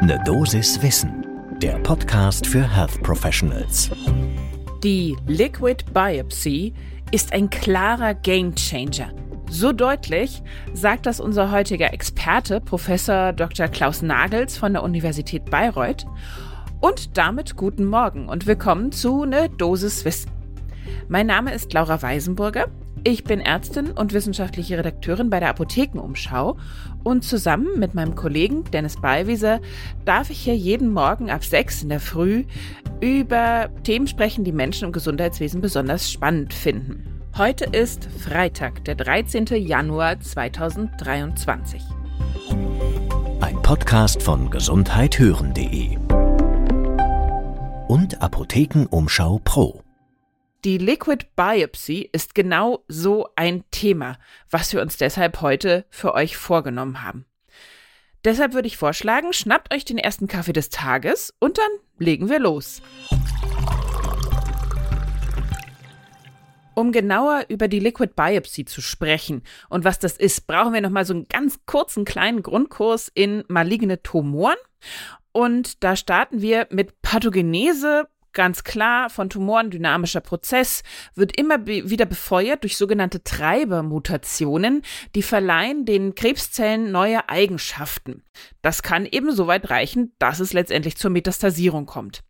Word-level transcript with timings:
Ne 0.00 0.16
Dosis 0.24 0.80
Wissen, 0.80 1.26
der 1.60 1.76
Podcast 1.80 2.46
für 2.46 2.62
Health 2.62 3.02
Professionals. 3.02 3.90
Die 4.84 5.16
Liquid 5.26 5.84
Biopsy 5.92 6.72
ist 7.10 7.32
ein 7.32 7.50
klarer 7.50 8.14
Gamechanger. 8.14 9.12
So 9.50 9.72
deutlich 9.72 10.40
sagt 10.72 11.06
das 11.06 11.18
unser 11.18 11.50
heutiger 11.50 11.92
Experte, 11.92 12.60
Professor 12.60 13.32
Dr. 13.32 13.66
Klaus 13.66 14.00
Nagels 14.00 14.56
von 14.56 14.72
der 14.72 14.84
Universität 14.84 15.50
Bayreuth. 15.50 16.06
Und 16.80 17.18
damit 17.18 17.56
guten 17.56 17.84
Morgen 17.84 18.28
und 18.28 18.46
willkommen 18.46 18.92
zu 18.92 19.24
Ne 19.24 19.50
Dosis 19.50 20.04
Wissen. 20.04 20.30
Mein 21.08 21.26
Name 21.26 21.52
ist 21.52 21.72
Laura 21.72 22.00
Weisenburger. 22.00 22.68
Ich 23.04 23.24
bin 23.24 23.40
Ärztin 23.40 23.92
und 23.92 24.12
wissenschaftliche 24.12 24.78
Redakteurin 24.78 25.30
bei 25.30 25.40
der 25.40 25.50
Apothekenumschau 25.50 26.56
und 27.04 27.24
zusammen 27.24 27.78
mit 27.78 27.94
meinem 27.94 28.14
Kollegen 28.14 28.64
Dennis 28.64 29.00
Ballwieser 29.00 29.60
darf 30.04 30.30
ich 30.30 30.40
hier 30.40 30.56
jeden 30.56 30.92
Morgen 30.92 31.30
ab 31.30 31.44
sechs 31.44 31.82
in 31.82 31.88
der 31.88 32.00
Früh 32.00 32.44
über 33.00 33.70
Themen 33.84 34.06
sprechen, 34.06 34.44
die 34.44 34.52
Menschen 34.52 34.86
im 34.86 34.92
Gesundheitswesen 34.92 35.60
besonders 35.60 36.10
spannend 36.10 36.52
finden. 36.52 37.22
Heute 37.36 37.64
ist 37.66 38.08
Freitag, 38.18 38.84
der 38.84 38.96
13. 38.96 39.46
Januar 39.54 40.20
2023. 40.20 41.82
Ein 43.40 43.62
Podcast 43.62 44.22
von 44.22 44.50
gesundheithören.de 44.50 45.96
und 47.86 48.20
Apothekenumschau 48.20 49.40
Pro. 49.44 49.82
Die 50.64 50.76
Liquid 50.76 51.24
Biopsy 51.36 52.10
ist 52.12 52.34
genau 52.34 52.84
so 52.88 53.28
ein 53.36 53.62
Thema, 53.70 54.18
was 54.50 54.72
wir 54.72 54.82
uns 54.82 54.96
deshalb 54.96 55.40
heute 55.40 55.86
für 55.88 56.14
euch 56.14 56.36
vorgenommen 56.36 57.04
haben. 57.04 57.26
Deshalb 58.24 58.54
würde 58.54 58.66
ich 58.66 58.76
vorschlagen, 58.76 59.32
schnappt 59.32 59.72
euch 59.72 59.84
den 59.84 59.98
ersten 59.98 60.26
Kaffee 60.26 60.52
des 60.52 60.68
Tages 60.68 61.32
und 61.38 61.58
dann 61.58 61.70
legen 61.98 62.28
wir 62.28 62.40
los. 62.40 62.82
Um 66.74 66.90
genauer 66.90 67.44
über 67.48 67.68
die 67.68 67.78
Liquid 67.78 68.14
Biopsy 68.16 68.64
zu 68.64 68.80
sprechen 68.80 69.42
und 69.68 69.84
was 69.84 70.00
das 70.00 70.16
ist, 70.16 70.48
brauchen 70.48 70.74
wir 70.74 70.80
nochmal 70.80 71.04
so 71.04 71.14
einen 71.14 71.28
ganz 71.28 71.60
kurzen 71.66 72.04
kleinen 72.04 72.42
Grundkurs 72.42 73.08
in 73.14 73.44
maligne 73.46 74.02
Tumoren. 74.02 74.58
Und 75.30 75.84
da 75.84 75.94
starten 75.94 76.42
wir 76.42 76.66
mit 76.70 77.00
Pathogenese, 77.00 78.08
Ganz 78.32 78.62
klar, 78.62 79.10
von 79.10 79.30
Tumoren 79.30 79.70
dynamischer 79.70 80.20
Prozess 80.20 80.82
wird 81.14 81.38
immer 81.38 81.58
be 81.58 81.90
wieder 81.90 82.06
befeuert 82.06 82.62
durch 82.62 82.76
sogenannte 82.76 83.24
Treibermutationen, 83.24 84.82
die 85.14 85.22
verleihen 85.22 85.84
den 85.84 86.14
Krebszellen 86.14 86.92
neue 86.92 87.28
Eigenschaften. 87.28 88.22
Das 88.62 88.82
kann 88.82 89.06
eben 89.06 89.32
so 89.32 89.46
weit 89.46 89.70
reichen, 89.70 90.14
dass 90.18 90.40
es 90.40 90.52
letztendlich 90.52 90.96
zur 90.96 91.10
Metastasierung 91.10 91.86
kommt. 91.86 92.22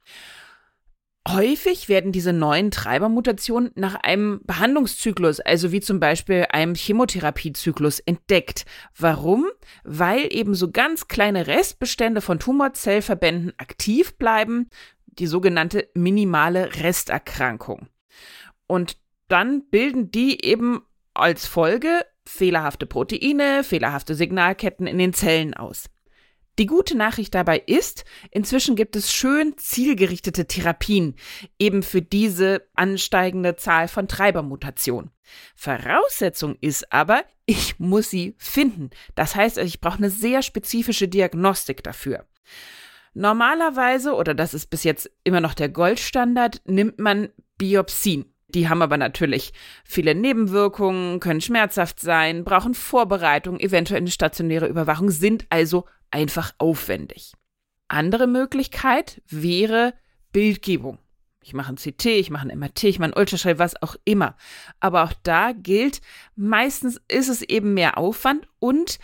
Häufig 1.28 1.91
werden 1.91 2.10
diese 2.10 2.32
neuen 2.32 2.70
Treibermutationen 2.70 3.70
nach 3.74 3.96
einem 3.96 4.41
Behandlungszyklus, 4.44 5.41
also 5.41 5.72
wie 5.72 5.80
zum 5.80 6.00
Beispiel 6.00 6.46
einem 6.48 6.74
Chemotherapiezyklus, 6.74 8.00
entdeckt. 8.00 8.64
Warum? 8.96 9.44
Weil 9.84 10.32
eben 10.32 10.54
so 10.54 10.70
ganz 10.70 11.06
kleine 11.06 11.46
Restbestände 11.46 12.22
von 12.22 12.38
Tumorzellverbänden 12.38 13.52
aktiv 13.58 14.16
bleiben, 14.16 14.70
die 15.19 15.27
sogenannte 15.27 15.88
minimale 15.94 16.74
Resterkrankung. 16.77 17.88
Und 18.66 18.97
dann 19.28 19.69
bilden 19.69 20.10
die 20.10 20.44
eben 20.44 20.83
als 21.14 21.47
Folge 21.47 22.05
fehlerhafte 22.25 22.86
Proteine, 22.86 23.64
fehlerhafte 23.64 24.14
Signalketten 24.14 24.86
in 24.86 24.98
den 24.98 25.12
Zellen 25.12 25.55
aus. 25.55 25.88
Die 26.58 26.66
gute 26.66 26.97
Nachricht 26.97 27.36
dabei 27.36 27.62
ist, 27.66 28.05
inzwischen 28.33 28.75
gibt 28.75 28.97
es 28.97 29.12
schön 29.12 29.56
zielgerichtete 29.56 30.47
Therapien 30.48 31.14
eben 31.58 31.84
für 31.84 32.03
diese 32.03 32.66
ansteigende 32.75 33.55
Zahl 33.55 33.86
von 33.86 34.08
Treibermutationen. 34.08 35.12
Voraussetzung 35.54 36.56
ist 36.60 36.92
aber, 36.92 37.22
ich 37.47 37.78
muss 37.78 38.10
sie 38.10 38.34
finden. 38.38 38.91
Das 39.15 39.37
heißt, 39.37 39.59
ich 39.59 39.81
brauche 39.81 39.98
eine 39.98 40.10
sehr 40.10 40.42
spezifische 40.42 41.06
Diagnostik 41.06 41.84
dafür. 41.84 42.26
Normalerweise, 43.18 44.14
oder 44.14 44.32
das 44.32 44.54
ist 44.54 44.70
bis 44.70 44.84
jetzt 44.84 45.10
immer 45.24 45.40
noch 45.40 45.54
der 45.54 45.68
Goldstandard, 45.68 46.62
nimmt 46.66 47.00
man 47.00 47.30
Biopsien. 47.58 48.32
Die 48.46 48.68
haben 48.68 48.80
aber 48.80 48.96
natürlich 48.96 49.52
viele 49.84 50.14
Nebenwirkungen, 50.14 51.18
können 51.18 51.40
schmerzhaft 51.40 51.98
sein, 51.98 52.44
brauchen 52.44 52.74
Vorbereitung, 52.74 53.58
eventuell 53.58 54.02
eine 54.02 54.12
stationäre 54.12 54.68
Überwachung, 54.68 55.10
sind 55.10 55.46
also 55.50 55.84
einfach 56.12 56.52
aufwendig. 56.58 57.32
Andere 57.88 58.28
Möglichkeit 58.28 59.20
wäre 59.26 59.94
Bildgebung. 60.30 60.98
Ich 61.42 61.54
mache 61.54 61.72
ein 61.72 61.76
CT, 61.76 62.06
ich 62.06 62.30
mache 62.30 62.48
ein 62.48 62.56
MRT, 62.56 62.84
ich 62.84 62.98
mache 63.00 63.10
ein 63.10 63.18
Ultraschall, 63.18 63.58
was 63.58 63.82
auch 63.82 63.96
immer. 64.04 64.36
Aber 64.78 65.02
auch 65.02 65.12
da 65.24 65.50
gilt, 65.52 66.02
meistens 66.36 67.00
ist 67.08 67.28
es 67.28 67.42
eben 67.42 67.74
mehr 67.74 67.98
Aufwand 67.98 68.46
und 68.60 69.00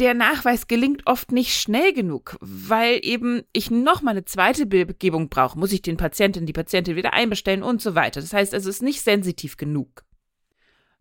der 0.00 0.14
Nachweis 0.14 0.68
gelingt 0.68 1.06
oft 1.06 1.32
nicht 1.32 1.54
schnell 1.54 1.92
genug, 1.92 2.36
weil 2.40 3.00
eben 3.02 3.42
ich 3.52 3.70
nochmal 3.70 4.12
eine 4.12 4.24
zweite 4.24 4.66
Bildgebung 4.66 5.28
brauche, 5.28 5.58
muss 5.58 5.72
ich 5.72 5.82
den 5.82 5.96
Patienten, 5.96 6.46
die 6.46 6.52
Patientin 6.52 6.96
wieder 6.96 7.12
einbestellen 7.12 7.62
und 7.62 7.82
so 7.82 7.94
weiter. 7.94 8.20
Das 8.20 8.32
heißt, 8.32 8.54
es 8.54 8.66
ist 8.66 8.82
nicht 8.82 9.02
sensitiv 9.02 9.56
genug. 9.56 10.04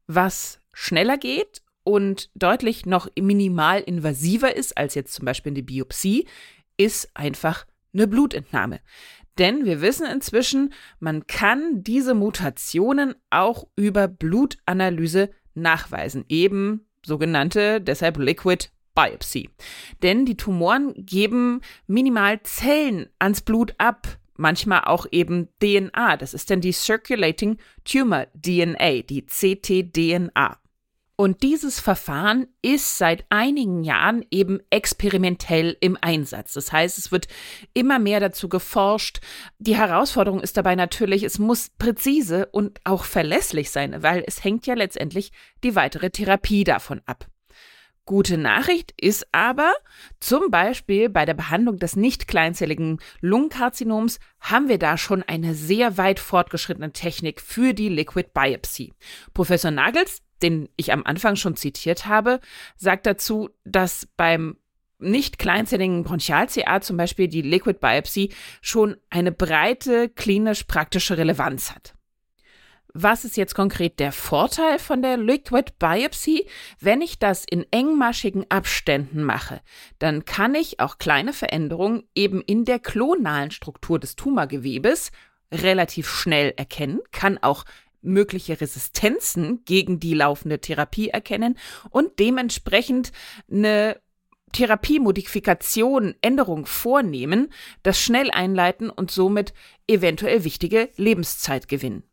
Was 0.07 0.59
schneller 0.73 1.17
geht 1.17 1.61
und 1.83 2.29
deutlich 2.33 2.85
noch 2.85 3.07
minimal 3.19 3.81
invasiver 3.81 4.55
ist 4.55 4.77
als 4.77 4.95
jetzt 4.95 5.13
zum 5.13 5.25
Beispiel 5.25 5.51
eine 5.51 5.63
Biopsie, 5.63 6.27
ist 6.77 7.09
einfach 7.13 7.65
eine 7.93 8.07
Blutentnahme. 8.07 8.79
Denn 9.37 9.65
wir 9.65 9.81
wissen 9.81 10.07
inzwischen, 10.07 10.73
man 10.99 11.27
kann 11.27 11.83
diese 11.83 12.15
Mutationen 12.15 13.13
auch 13.29 13.67
über 13.75 14.07
Blutanalyse 14.07 15.29
nachweisen. 15.53 16.25
Eben 16.29 16.87
sogenannte, 17.05 17.79
deshalb 17.79 18.17
Liquid 18.17 18.69
Biopsy. 18.97 19.49
Denn 20.01 20.25
die 20.25 20.35
Tumoren 20.35 20.93
geben 20.97 21.61
minimal 21.85 22.41
Zellen 22.41 23.07
ans 23.19 23.41
Blut 23.41 23.75
ab, 23.77 24.17
manchmal 24.35 24.85
auch 24.85 25.05
eben 25.11 25.49
DNA. 25.61 26.17
Das 26.17 26.33
ist 26.33 26.49
dann 26.49 26.61
die 26.61 26.71
Circulating 26.71 27.57
Tumor 27.85 28.25
DNA, 28.33 29.03
die 29.03 29.25
ctDNA. 29.25 30.57
Und 31.19 31.41
dieses 31.41 31.79
Verfahren 31.79 32.47
ist 32.61 32.99
seit 32.99 33.25
einigen 33.29 33.83
Jahren 33.83 34.23
eben 34.29 34.59
experimentell 34.69 35.75
im 35.79 35.97
Einsatz. 35.99 36.53
Das 36.53 36.71
heißt, 36.71 36.99
es 36.99 37.11
wird 37.11 37.27
immer 37.73 37.97
mehr 37.97 38.19
dazu 38.19 38.49
geforscht. 38.49 39.19
Die 39.57 39.75
Herausforderung 39.75 40.41
ist 40.41 40.57
dabei 40.57 40.75
natürlich, 40.75 41.23
es 41.23 41.39
muss 41.39 41.69
präzise 41.69 42.45
und 42.47 42.79
auch 42.83 43.03
verlässlich 43.03 43.71
sein, 43.71 44.03
weil 44.03 44.23
es 44.27 44.43
hängt 44.43 44.67
ja 44.67 44.75
letztendlich 44.75 45.31
die 45.63 45.75
weitere 45.75 46.11
Therapie 46.11 46.63
davon 46.63 47.01
ab. 47.07 47.27
Gute 48.07 48.37
Nachricht 48.37 48.93
ist 48.95 49.27
aber, 49.33 49.73
zum 50.21 50.49
Beispiel 50.49 51.09
bei 51.09 51.25
der 51.25 51.33
Behandlung 51.33 51.77
des 51.77 51.97
nicht 51.97 52.29
kleinzelligen 52.29 52.99
Lungenkarzinoms 53.19 54.21
haben 54.39 54.69
wir 54.69 54.79
da 54.79 54.97
schon 54.97 55.23
eine 55.23 55.53
sehr 55.53 55.97
weit 55.97 56.21
fortgeschrittene 56.21 56.93
Technik 56.93 57.41
für 57.41 57.73
die 57.73 57.89
Liquid 57.89 58.29
Biopsy. 58.33 58.93
Professor 59.33 59.71
Nagels, 59.71 60.21
den 60.41 60.69
ich 60.77 60.93
am 60.93 61.03
Anfang 61.03 61.35
schon 61.35 61.57
zitiert 61.57 62.05
habe, 62.05 62.39
sagt 62.77 63.05
dazu, 63.05 63.49
dass 63.65 64.07
beim 64.15 64.55
nicht 64.99 65.37
kleinzelligen 65.37 66.05
Bronchial-CA 66.05 66.79
zum 66.79 66.95
Beispiel 66.95 67.27
die 67.27 67.41
Liquid 67.41 67.79
Biopsy 67.81 68.31
schon 68.61 68.95
eine 69.09 69.33
breite 69.33 70.07
klinisch 70.07 70.63
praktische 70.63 71.17
Relevanz 71.17 71.71
hat. 71.75 71.96
Was 72.99 73.25
ist 73.25 73.37
jetzt 73.37 73.53
konkret 73.53 73.99
der 73.99 74.11
Vorteil 74.11 74.79
von 74.79 75.03
der 75.03 75.17
Liquid 75.17 75.73
Biopsy? 75.77 76.47
Wenn 76.79 77.01
ich 77.01 77.19
das 77.19 77.45
in 77.47 77.63
engmaschigen 77.69 78.49
Abständen 78.49 79.21
mache, 79.21 79.61
dann 79.99 80.25
kann 80.25 80.55
ich 80.55 80.79
auch 80.79 80.97
kleine 80.97 81.31
Veränderungen 81.31 82.09
eben 82.15 82.41
in 82.41 82.65
der 82.65 82.79
klonalen 82.79 83.51
Struktur 83.51 83.99
des 83.99 84.15
Tumorgewebes 84.15 85.11
relativ 85.53 86.09
schnell 86.09 86.55
erkennen, 86.57 86.99
kann 87.11 87.37
auch 87.37 87.65
mögliche 88.01 88.59
Resistenzen 88.59 89.63
gegen 89.65 89.99
die 89.99 90.15
laufende 90.15 90.59
Therapie 90.59 91.09
erkennen 91.09 91.59
und 91.91 92.17
dementsprechend 92.17 93.11
eine 93.47 94.01
Therapiemodifikation, 94.53 96.15
Änderung 96.21 96.65
vornehmen, 96.65 97.53
das 97.83 98.01
schnell 98.01 98.31
einleiten 98.31 98.89
und 98.89 99.11
somit 99.11 99.53
eventuell 99.87 100.43
wichtige 100.43 100.89
Lebenszeit 100.95 101.67
gewinnen. 101.67 102.06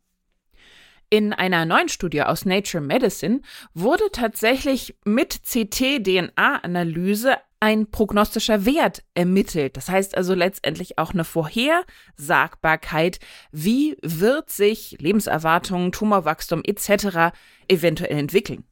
In 1.09 1.33
einer 1.33 1.65
neuen 1.65 1.89
Studie 1.89 2.23
aus 2.23 2.45
Nature 2.45 2.83
Medicine 2.83 3.41
wurde 3.73 4.03
tatsächlich 4.11 4.97
mit 5.05 5.41
CT-DNA-Analyse 5.43 7.37
ein 7.59 7.89
prognostischer 7.89 8.65
Wert 8.65 9.03
ermittelt. 9.13 9.77
Das 9.77 9.89
heißt 9.89 10.17
also 10.17 10.33
letztendlich 10.33 10.97
auch 10.97 11.13
eine 11.13 11.23
Vorhersagbarkeit, 11.23 13.19
wie 13.51 13.97
wird 14.01 14.49
sich 14.49 14.97
Lebenserwartung, 14.99 15.91
Tumorwachstum 15.91 16.63
etc. 16.63 17.35
eventuell 17.67 18.17
entwickeln. 18.17 18.65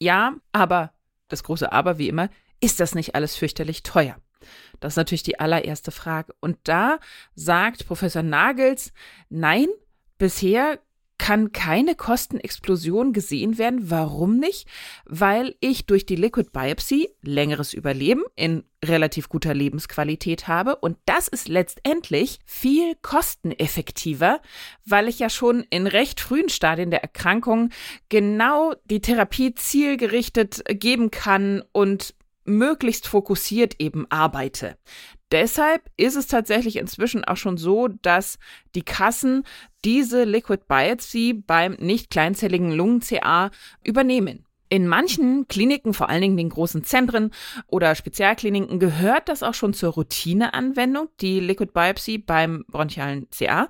Ja, 0.00 0.34
aber 0.52 0.92
das 1.28 1.44
große 1.44 1.72
Aber 1.72 1.98
wie 1.98 2.08
immer, 2.08 2.28
ist 2.60 2.80
das 2.80 2.94
nicht 2.94 3.14
alles 3.14 3.36
fürchterlich 3.36 3.82
teuer. 3.82 4.16
Das 4.80 4.94
ist 4.94 4.96
natürlich 4.96 5.22
die 5.22 5.38
allererste 5.38 5.90
Frage. 5.90 6.34
Und 6.40 6.58
da 6.64 6.98
sagt 7.34 7.86
Professor 7.86 8.22
Nagels, 8.22 8.92
nein, 9.28 9.68
bisher 10.18 10.78
kann 11.22 11.52
keine 11.52 11.94
Kostenexplosion 11.94 13.12
gesehen 13.12 13.56
werden. 13.56 13.92
Warum 13.92 14.38
nicht? 14.38 14.66
Weil 15.04 15.54
ich 15.60 15.86
durch 15.86 16.04
die 16.04 16.16
Liquid 16.16 16.50
Biopsy 16.52 17.10
längeres 17.22 17.74
Überleben 17.74 18.24
in 18.34 18.64
relativ 18.84 19.28
guter 19.28 19.54
Lebensqualität 19.54 20.48
habe. 20.48 20.74
Und 20.74 20.96
das 21.04 21.28
ist 21.28 21.46
letztendlich 21.46 22.40
viel 22.44 22.96
kosteneffektiver, 23.02 24.40
weil 24.84 25.06
ich 25.06 25.20
ja 25.20 25.30
schon 25.30 25.64
in 25.70 25.86
recht 25.86 26.20
frühen 26.20 26.48
Stadien 26.48 26.90
der 26.90 27.02
Erkrankung 27.02 27.70
genau 28.08 28.74
die 28.86 29.00
Therapie 29.00 29.54
zielgerichtet 29.54 30.64
geben 30.68 31.12
kann 31.12 31.62
und 31.70 32.16
möglichst 32.44 33.06
fokussiert 33.06 33.76
eben 33.78 34.10
arbeite. 34.10 34.76
Deshalb 35.32 35.90
ist 35.96 36.14
es 36.14 36.26
tatsächlich 36.26 36.76
inzwischen 36.76 37.24
auch 37.24 37.38
schon 37.38 37.56
so, 37.56 37.88
dass 37.88 38.38
die 38.74 38.82
Kassen 38.82 39.44
diese 39.82 40.24
Liquid 40.24 40.64
Biopsy 40.68 41.32
beim 41.32 41.72
nicht 41.80 42.10
kleinzelligen 42.10 42.70
Lungen-CA 42.70 43.50
übernehmen. 43.82 44.44
In 44.68 44.86
manchen 44.86 45.48
Kliniken, 45.48 45.94
vor 45.94 46.10
allen 46.10 46.22
Dingen 46.22 46.36
den 46.36 46.50
großen 46.50 46.84
Zentren 46.84 47.30
oder 47.66 47.94
Spezialkliniken, 47.94 48.78
gehört 48.78 49.28
das 49.28 49.42
auch 49.42 49.54
schon 49.54 49.74
zur 49.74 49.92
Routineanwendung, 49.92 51.08
die 51.20 51.40
Liquid 51.40 51.72
Biopsy 51.72 52.18
beim 52.18 52.64
bronchialen 52.68 53.28
CA. 53.30 53.68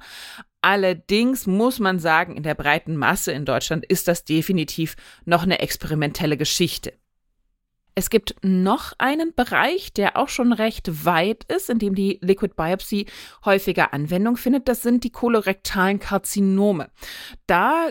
Allerdings 0.62 1.46
muss 1.46 1.78
man 1.78 1.98
sagen, 1.98 2.36
in 2.36 2.44
der 2.44 2.54
breiten 2.54 2.96
Masse 2.96 3.32
in 3.32 3.44
Deutschland 3.44 3.84
ist 3.84 4.06
das 4.06 4.24
definitiv 4.24 4.96
noch 5.24 5.42
eine 5.42 5.58
experimentelle 5.58 6.36
Geschichte. 6.36 6.92
Es 7.94 8.10
gibt 8.10 8.34
noch 8.42 8.92
einen 8.98 9.34
Bereich, 9.34 9.92
der 9.92 10.16
auch 10.16 10.28
schon 10.28 10.52
recht 10.52 11.04
weit 11.04 11.44
ist, 11.44 11.68
in 11.68 11.78
dem 11.78 11.94
die 11.94 12.18
Liquid 12.22 12.54
Biopsy 12.56 13.06
häufiger 13.44 13.92
Anwendung 13.92 14.36
findet. 14.36 14.68
Das 14.68 14.82
sind 14.82 15.04
die 15.04 15.10
kolorektalen 15.10 15.98
Karzinome. 16.00 16.90
Da 17.46 17.88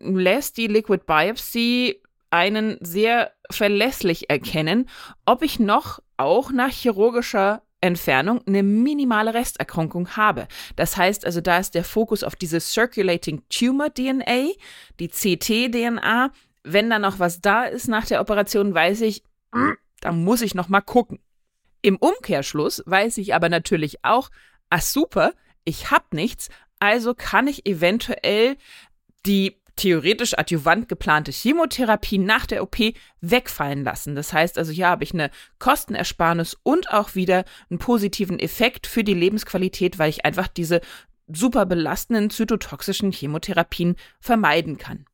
lässt 0.00 0.56
die 0.56 0.68
Liquid 0.68 1.04
Biopsy 1.06 2.00
einen 2.30 2.78
sehr 2.80 3.32
verlässlich 3.50 4.30
erkennen, 4.30 4.88
ob 5.24 5.42
ich 5.42 5.58
noch 5.58 6.00
auch 6.16 6.50
nach 6.50 6.70
chirurgischer 6.70 7.62
Entfernung 7.80 8.40
eine 8.46 8.62
minimale 8.62 9.34
Resterkrankung 9.34 10.16
habe. 10.16 10.48
Das 10.76 10.96
heißt 10.96 11.24
also, 11.24 11.40
da 11.40 11.58
ist 11.58 11.74
der 11.74 11.84
Fokus 11.84 12.24
auf 12.24 12.34
diese 12.34 12.58
Circulating 12.60 13.42
Tumor 13.48 13.92
DNA, 13.92 14.52
die 14.98 15.08
CT-DNA, 15.08 16.32
wenn 16.66 16.90
da 16.90 16.98
noch 16.98 17.18
was 17.18 17.40
da 17.40 17.64
ist 17.64 17.88
nach 17.88 18.06
der 18.06 18.20
Operation, 18.20 18.74
weiß 18.74 19.00
ich, 19.02 19.22
hm, 19.52 19.76
da 20.00 20.12
muss 20.12 20.42
ich 20.42 20.54
noch 20.54 20.68
mal 20.68 20.80
gucken. 20.80 21.20
Im 21.80 21.96
Umkehrschluss 21.96 22.82
weiß 22.86 23.18
ich 23.18 23.34
aber 23.34 23.48
natürlich 23.48 24.04
auch, 24.04 24.30
ah 24.68 24.80
super, 24.80 25.32
ich 25.64 25.90
habe 25.90 26.04
nichts, 26.12 26.48
also 26.80 27.14
kann 27.14 27.46
ich 27.46 27.66
eventuell 27.66 28.56
die 29.24 29.56
theoretisch 29.76 30.36
adjuvant 30.36 30.88
geplante 30.88 31.30
Chemotherapie 31.30 32.18
nach 32.18 32.46
der 32.46 32.62
OP 32.62 32.78
wegfallen 33.20 33.84
lassen. 33.84 34.14
Das 34.14 34.32
heißt 34.32 34.58
also, 34.58 34.72
hier 34.72 34.88
habe 34.88 35.04
ich 35.04 35.12
eine 35.12 35.30
Kostenersparnis 35.58 36.56
und 36.62 36.90
auch 36.90 37.14
wieder 37.14 37.44
einen 37.70 37.78
positiven 37.78 38.38
Effekt 38.38 38.86
für 38.86 39.04
die 39.04 39.14
Lebensqualität, 39.14 39.98
weil 39.98 40.10
ich 40.10 40.24
einfach 40.24 40.48
diese 40.48 40.80
super 41.28 41.66
belastenden 41.66 42.30
zytotoxischen 42.30 43.12
Chemotherapien 43.12 43.96
vermeiden 44.18 44.78
kann. 44.78 45.04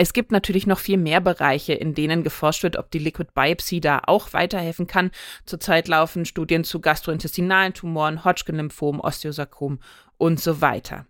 Es 0.00 0.12
gibt 0.12 0.30
natürlich 0.30 0.68
noch 0.68 0.78
viel 0.78 0.96
mehr 0.96 1.20
Bereiche, 1.20 1.72
in 1.72 1.92
denen 1.92 2.22
geforscht 2.22 2.62
wird, 2.62 2.76
ob 2.76 2.88
die 2.92 3.00
Liquid 3.00 3.32
Biopsy 3.34 3.80
da 3.80 4.00
auch 4.06 4.32
weiterhelfen 4.32 4.86
kann. 4.86 5.10
Zurzeit 5.44 5.88
laufen 5.88 6.24
Studien 6.24 6.62
zu 6.62 6.80
gastrointestinalen 6.80 7.74
Tumoren, 7.74 8.24
Hodgkin-Lymphom, 8.24 9.00
Osteosarkom 9.00 9.80
und 10.16 10.38
so 10.38 10.60
weiter. 10.60 11.06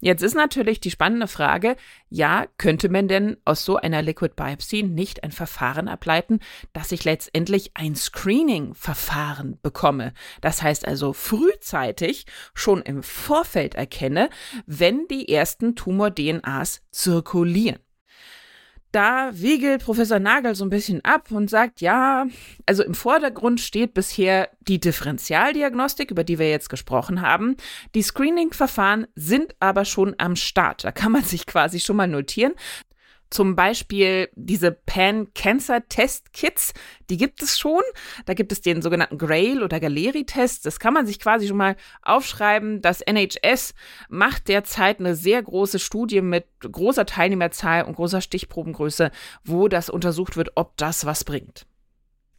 Jetzt 0.00 0.22
ist 0.22 0.34
natürlich 0.34 0.80
die 0.80 0.90
spannende 0.90 1.28
Frage, 1.28 1.76
ja, 2.08 2.46
könnte 2.58 2.88
man 2.88 3.06
denn 3.06 3.36
aus 3.44 3.64
so 3.64 3.76
einer 3.76 4.02
Liquid 4.02 4.34
Biopsy 4.34 4.82
nicht 4.82 5.22
ein 5.22 5.30
Verfahren 5.30 5.86
ableiten, 5.86 6.40
dass 6.72 6.90
ich 6.90 7.04
letztendlich 7.04 7.72
ein 7.74 7.94
Screening-Verfahren 7.94 9.60
bekomme? 9.62 10.14
Das 10.40 10.62
heißt 10.62 10.88
also 10.88 11.12
frühzeitig 11.12 12.24
schon 12.54 12.82
im 12.82 13.04
Vorfeld 13.04 13.76
erkenne, 13.76 14.30
wenn 14.66 15.06
die 15.06 15.32
ersten 15.32 15.76
Tumor-DNAs 15.76 16.80
zirkulieren 16.90 17.78
da 18.92 19.30
wiegelt 19.32 19.84
Professor 19.84 20.18
Nagel 20.18 20.54
so 20.54 20.64
ein 20.64 20.70
bisschen 20.70 21.04
ab 21.04 21.30
und 21.30 21.48
sagt, 21.48 21.80
ja, 21.80 22.26
also 22.66 22.82
im 22.82 22.94
Vordergrund 22.94 23.60
steht 23.60 23.94
bisher 23.94 24.48
die 24.60 24.80
Differentialdiagnostik, 24.80 26.10
über 26.10 26.24
die 26.24 26.38
wir 26.38 26.50
jetzt 26.50 26.70
gesprochen 26.70 27.22
haben. 27.22 27.56
Die 27.94 28.02
Screening-Verfahren 28.02 29.06
sind 29.14 29.54
aber 29.60 29.84
schon 29.84 30.14
am 30.18 30.36
Start. 30.36 30.84
Da 30.84 30.92
kann 30.92 31.12
man 31.12 31.22
sich 31.24 31.46
quasi 31.46 31.80
schon 31.80 31.96
mal 31.96 32.08
notieren. 32.08 32.54
Zum 33.30 33.54
Beispiel 33.54 34.28
diese 34.34 34.72
Pan-Cancer-Test-Kits, 34.72 36.74
die 37.08 37.16
gibt 37.16 37.42
es 37.42 37.58
schon. 37.58 37.82
Da 38.26 38.34
gibt 38.34 38.50
es 38.50 38.60
den 38.60 38.82
sogenannten 38.82 39.18
Grail- 39.18 39.62
oder 39.62 39.78
Galeri-Test. 39.78 40.66
Das 40.66 40.80
kann 40.80 40.92
man 40.92 41.06
sich 41.06 41.20
quasi 41.20 41.46
schon 41.46 41.56
mal 41.56 41.76
aufschreiben. 42.02 42.82
Das 42.82 43.00
NHS 43.00 43.74
macht 44.08 44.48
derzeit 44.48 44.98
eine 44.98 45.14
sehr 45.14 45.42
große 45.42 45.78
Studie 45.78 46.22
mit 46.22 46.46
großer 46.60 47.06
Teilnehmerzahl 47.06 47.84
und 47.84 47.94
großer 47.94 48.20
Stichprobengröße, 48.20 49.12
wo 49.44 49.68
das 49.68 49.90
untersucht 49.90 50.36
wird, 50.36 50.50
ob 50.56 50.76
das 50.76 51.06
was 51.06 51.22
bringt. 51.22 51.66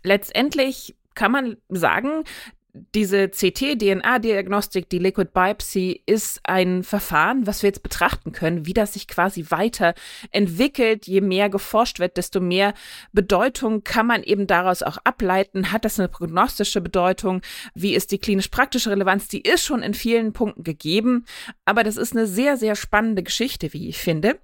Letztendlich 0.03 0.97
kann 1.15 1.31
man 1.31 1.57
sagen, 1.69 2.25
diese 2.73 3.29
CT-DNA-Diagnostik, 3.29 4.89
die 4.89 4.99
Liquid 4.99 5.31
Biopsy, 5.33 6.01
ist 6.05 6.39
ein 6.43 6.83
Verfahren, 6.83 7.45
was 7.45 7.63
wir 7.63 7.69
jetzt 7.69 7.83
betrachten 7.83 8.31
können, 8.31 8.65
wie 8.65 8.73
das 8.73 8.93
sich 8.93 9.07
quasi 9.07 9.45
weiterentwickelt. 9.49 11.07
Je 11.07 11.21
mehr 11.21 11.49
geforscht 11.49 11.99
wird, 11.99 12.17
desto 12.17 12.39
mehr 12.39 12.73
Bedeutung 13.11 13.83
kann 13.83 14.07
man 14.07 14.23
eben 14.23 14.47
daraus 14.47 14.83
auch 14.83 14.97
ableiten. 15.03 15.71
Hat 15.71 15.85
das 15.85 15.99
eine 15.99 16.07
prognostische 16.07 16.81
Bedeutung? 16.81 17.41
Wie 17.73 17.93
ist 17.93 18.11
die 18.11 18.19
klinisch-praktische 18.19 18.91
Relevanz? 18.91 19.27
Die 19.27 19.41
ist 19.41 19.65
schon 19.65 19.83
in 19.83 19.93
vielen 19.93 20.31
Punkten 20.31 20.63
gegeben. 20.63 21.25
Aber 21.65 21.83
das 21.83 21.97
ist 21.97 22.13
eine 22.15 22.27
sehr, 22.27 22.57
sehr 22.57 22.75
spannende 22.75 23.23
Geschichte, 23.23 23.73
wie 23.73 23.89
ich 23.89 23.97
finde. 23.97 24.39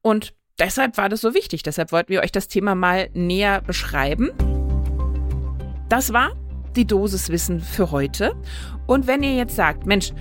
Und 0.00 0.34
deshalb 0.58 0.96
war 0.96 1.08
das 1.08 1.20
so 1.20 1.34
wichtig. 1.34 1.62
Deshalb 1.62 1.92
wollten 1.92 2.10
wir 2.10 2.22
euch 2.22 2.32
das 2.32 2.48
Thema 2.48 2.74
mal 2.74 3.10
näher 3.12 3.60
beschreiben. 3.60 4.30
Das 5.88 6.12
war 6.12 6.32
die 6.76 6.86
Dosiswissen 6.86 7.60
für 7.60 7.90
heute. 7.90 8.34
Und 8.86 9.06
wenn 9.06 9.22
ihr 9.22 9.34
jetzt 9.34 9.56
sagt, 9.56 9.86
Mensch, 9.86 10.12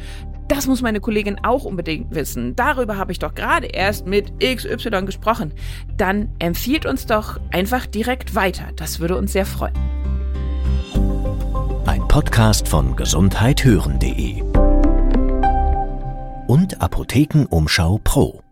das 0.48 0.68
muss 0.68 0.82
meine 0.82 1.00
Kollegin 1.00 1.38
auch 1.44 1.65
unbedingt 1.65 2.13
wissen. 2.13 2.56
Darüber 2.56 2.98
habe 2.98 3.12
ich 3.12 3.20
doch 3.20 3.34
gerade 3.34 3.68
erst 3.68 4.06
mit 4.06 4.39
XY 4.39 5.06
gesprochen. 5.06 5.53
Dann 5.98 6.29
empfiehlt 6.39 6.86
uns 6.86 7.06
doch 7.06 7.39
einfach 7.51 7.86
direkt 7.88 8.36
weiter. 8.36 8.65
Das 8.75 9.00
würde 9.00 9.18
uns 9.18 9.34
sehr 9.34 9.46
freuen. 9.46 9.74
Ein 11.86 12.08
Podcast 12.08 12.68
von 12.68 12.96
gesundheithören.de 12.96 14.44
und 16.48 16.79
Apothekenumschau 16.79 18.00
Pro. 18.03 18.45